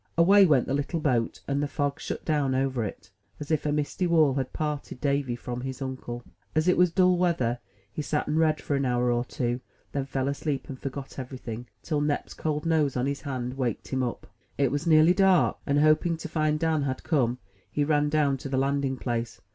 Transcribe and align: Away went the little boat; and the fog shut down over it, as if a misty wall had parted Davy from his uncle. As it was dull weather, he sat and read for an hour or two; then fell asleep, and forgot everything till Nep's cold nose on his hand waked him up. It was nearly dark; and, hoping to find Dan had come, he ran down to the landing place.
Away 0.17 0.47
went 0.47 0.65
the 0.65 0.73
little 0.73 0.99
boat; 0.99 1.41
and 1.47 1.61
the 1.61 1.67
fog 1.67 1.99
shut 2.01 2.25
down 2.25 2.55
over 2.55 2.83
it, 2.83 3.11
as 3.39 3.51
if 3.51 3.67
a 3.67 3.71
misty 3.71 4.07
wall 4.07 4.33
had 4.33 4.51
parted 4.51 4.99
Davy 4.99 5.35
from 5.35 5.61
his 5.61 5.79
uncle. 5.79 6.23
As 6.55 6.67
it 6.67 6.75
was 6.75 6.89
dull 6.91 7.19
weather, 7.19 7.59
he 7.93 8.01
sat 8.01 8.25
and 8.25 8.39
read 8.39 8.59
for 8.59 8.75
an 8.75 8.83
hour 8.83 9.11
or 9.11 9.23
two; 9.23 9.61
then 9.91 10.05
fell 10.07 10.27
asleep, 10.27 10.69
and 10.69 10.79
forgot 10.79 11.19
everything 11.19 11.67
till 11.83 12.01
Nep's 12.01 12.33
cold 12.33 12.65
nose 12.65 12.97
on 12.97 13.05
his 13.05 13.21
hand 13.21 13.53
waked 13.57 13.89
him 13.89 14.01
up. 14.01 14.25
It 14.57 14.71
was 14.71 14.87
nearly 14.87 15.13
dark; 15.13 15.57
and, 15.67 15.79
hoping 15.81 16.17
to 16.17 16.27
find 16.27 16.59
Dan 16.59 16.81
had 16.81 17.03
come, 17.03 17.37
he 17.69 17.83
ran 17.83 18.09
down 18.09 18.37
to 18.37 18.49
the 18.49 18.57
landing 18.57 18.97
place. 18.97 19.39